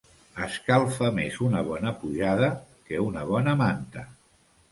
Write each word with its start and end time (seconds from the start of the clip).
Escalfa 0.43 1.09
més 1.17 1.35
una 1.47 1.59
bona 1.67 1.93
pujada 2.05 2.49
que 2.87 3.05
una 3.09 3.27
bona 3.35 3.57
manta. 3.63 4.07